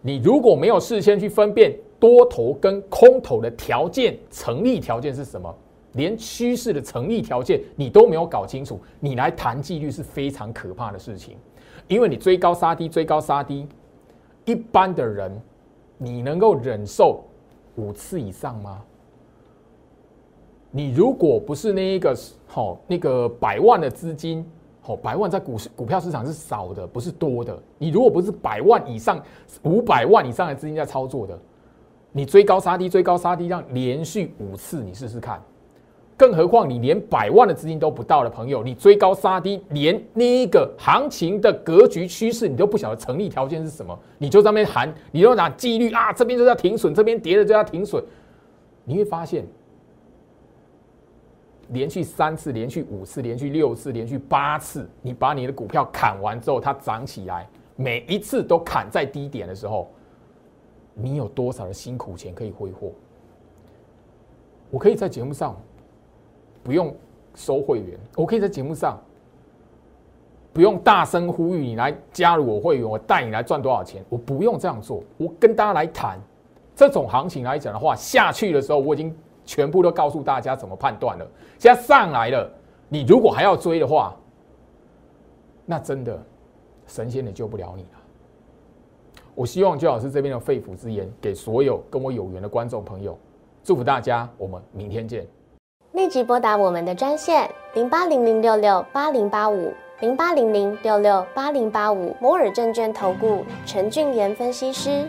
[0.00, 5.54] 你如果没有事先去分辨多头跟空头的条件成立条件是什么，
[5.92, 11.36] 连趋势的成立条件你都没有搞清楚，你来谈纪律是非常可怕的事情。
[11.88, 13.66] 因为你追高杀低，追高杀低，
[14.44, 15.30] 一般的人
[15.98, 17.22] 你能够忍受
[17.76, 18.80] 五次以上吗？
[20.72, 22.16] 你如果不是那一个
[22.46, 24.44] 好那个百万的资金，
[24.80, 27.60] 好百万在股市股票市场是少的，不是多的。
[27.76, 29.20] 你如果不是百万以上、
[29.64, 31.36] 五百万以上的资金在操作的，
[32.12, 35.42] 你追高杀低、追高杀低，让连续五次，你试试看。
[36.16, 48.04] 更何况你连百万的资金都不到的朋友，你追高杀低，连那一个行情的格局趋势你都不晓得成立条件是什么，你就在那边喊，你就拿纪律啊，这边就要停损，这边跌了就要停损，
[48.84, 49.44] 你会发现。
[51.72, 59.88] 连续三次，连续五次，连续六次，连续八次，你把你的股票砍完之后，它涨起来，每一次都砍在低点的时候，
[60.94, 62.90] 你有多少的辛苦钱可以挥霍？
[64.68, 65.56] 我可以在节目上
[66.64, 66.92] 不用
[67.36, 69.00] 收会员，我可以在节目上
[70.52, 74.04] 不用大声呼吁你来加入我会员，我带你来赚多少钱？
[74.08, 76.18] 我不用这样做，我跟大家来谈
[76.74, 79.16] 这种行情来讲的话，下去的时候我已经。
[79.50, 81.26] 全部都告诉大家怎么判断了。
[81.58, 82.48] 现在上来了，
[82.88, 84.14] 你如果还要追的话，
[85.66, 86.16] 那真的
[86.86, 87.88] 神仙也救不了你了。
[89.34, 93.18] 我希望周老师这边的肺腑之言，给所有跟我有缘的观众朋友，
[93.64, 94.28] 祝福大家。
[94.38, 95.26] 我们明天见。
[95.94, 105.08] 立即拨打我们的专线零八零零六六八零八五零八零零六六八零八五摩尔证券投顾陈俊言分析师。